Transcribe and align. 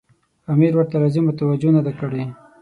امیر 0.53 0.71
ورته 0.75 0.95
لازمه 1.03 1.33
توجه 1.39 1.69
نه 1.75 1.81
ده 1.85 1.91
کړې. 1.99 2.23